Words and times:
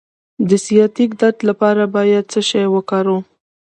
د 0.49 0.51
سیاتیک 0.65 1.11
درد 1.21 1.37
لپاره 1.49 1.83
باید 1.95 2.23
څه 2.31 2.39
شی 2.49 2.65
وکاروم؟ 2.75 3.23